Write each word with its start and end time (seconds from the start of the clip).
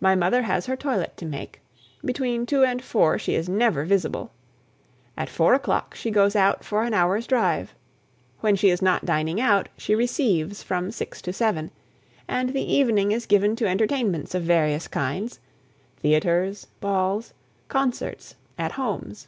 My 0.00 0.14
mother 0.14 0.42
has 0.42 0.66
her 0.66 0.76
toilet 0.76 1.16
to 1.16 1.26
make; 1.26 1.60
between 2.04 2.46
two 2.46 2.62
and 2.62 2.80
four 2.80 3.18
she 3.18 3.34
is 3.34 3.48
never 3.48 3.84
visible; 3.84 4.30
at 5.16 5.28
four 5.28 5.54
o'clock 5.54 5.92
she 5.96 6.12
goes 6.12 6.36
out 6.36 6.62
for 6.62 6.84
an 6.84 6.94
hour's 6.94 7.26
drive; 7.26 7.74
when 8.38 8.54
she 8.54 8.70
is 8.70 8.80
not 8.80 9.04
dining 9.04 9.40
out, 9.40 9.68
she 9.76 9.96
receives 9.96 10.62
from 10.62 10.92
six 10.92 11.20
to 11.22 11.32
seven, 11.32 11.72
and 12.28 12.50
the 12.50 12.72
evening 12.74 13.10
is 13.10 13.26
given 13.26 13.56
to 13.56 13.66
entertainments 13.66 14.36
of 14.36 14.44
various 14.44 14.86
kinds 14.86 15.40
theatres, 15.96 16.68
balls, 16.80 17.34
concerts, 17.66 18.36
at 18.56 18.70
homes. 18.70 19.26